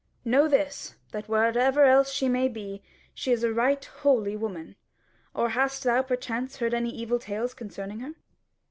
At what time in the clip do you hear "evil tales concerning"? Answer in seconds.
6.89-7.99